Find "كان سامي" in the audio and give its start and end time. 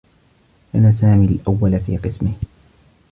0.73-1.25